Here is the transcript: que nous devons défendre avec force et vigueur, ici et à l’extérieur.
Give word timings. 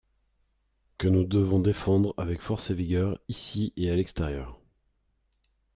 que 0.97 1.07
nous 1.07 1.25
devons 1.25 1.59
défendre 1.59 2.15
avec 2.17 2.41
force 2.41 2.71
et 2.71 2.73
vigueur, 2.73 3.19
ici 3.27 3.71
et 3.77 3.91
à 3.91 3.95
l’extérieur. 3.95 4.59